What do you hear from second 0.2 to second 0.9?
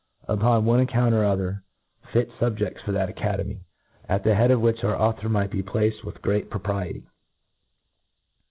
Upon one